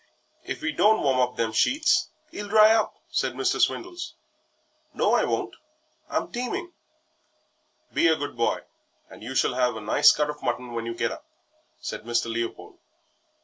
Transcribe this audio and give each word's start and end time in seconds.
"If 0.43 0.63
we 0.63 0.71
don't 0.71 1.03
warm 1.03 1.19
up 1.19 1.35
them 1.35 1.51
sheets 1.51 2.09
'e'll 2.33 2.47
dry 2.49 2.71
up," 2.73 2.91
said 3.11 3.33
Mr. 3.35 3.61
Swindles. 3.61 4.15
"No, 4.95 5.13
I 5.13 5.25
won't; 5.25 5.53
I'm 6.09 6.31
teeming." 6.31 6.73
"Be 7.93 8.07
a 8.07 8.15
good 8.15 8.35
boy, 8.35 8.61
and 9.11 9.21
you 9.21 9.35
shall 9.35 9.53
have 9.53 9.75
a 9.75 9.79
nice 9.81 10.11
cut 10.11 10.31
of 10.31 10.41
mutton 10.41 10.73
when 10.73 10.87
you 10.87 10.95
get 10.95 11.11
up," 11.11 11.27
said 11.81 12.01
Mr. 12.01 12.33
Leopold. 12.33 12.79